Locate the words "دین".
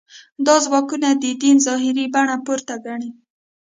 1.41-1.57